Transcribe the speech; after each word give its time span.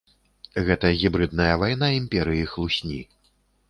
Гэта 0.69 0.91
гібрыдная 1.03 1.53
вайна 1.67 1.93
імперыі 2.01 2.53
хлусні. 2.57 3.01